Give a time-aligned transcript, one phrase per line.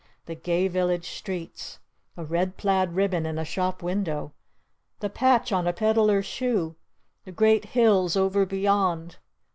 [0.25, 1.77] The gay village streets!
[2.17, 4.33] A red plaid ribbon in a shop window!
[4.99, 6.75] The patch on a peddler's shoe!
[7.23, 9.17] The great hills over beyond!